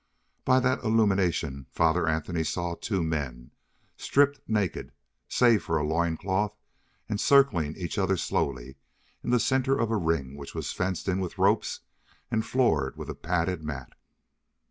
By 0.45 0.59
that 0.61 0.83
illumination 0.83 1.67
Father 1.69 2.07
Anthony 2.07 2.43
saw 2.43 2.73
two 2.73 3.03
men 3.03 3.51
stripped 3.97 4.39
naked, 4.49 4.93
save 5.29 5.61
for 5.61 5.77
a 5.77 5.85
loincloth, 5.85 6.57
and 7.07 7.21
circling 7.21 7.75
each 7.77 7.99
other 7.99 8.17
slowly 8.17 8.77
in 9.23 9.29
the 9.29 9.39
center 9.39 9.77
of 9.77 9.91
a 9.91 9.97
ring 9.97 10.35
which 10.37 10.55
was 10.55 10.71
fenced 10.71 11.07
in 11.07 11.19
with 11.19 11.37
ropes 11.37 11.81
and 12.31 12.43
floored 12.43 12.97
with 12.97 13.11
a 13.11 13.13
padded 13.15 13.63
mat. 13.63 13.93